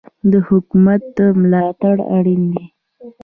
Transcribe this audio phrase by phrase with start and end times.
[0.31, 1.05] د حکومت
[1.41, 2.65] ملاتړ اړین دی.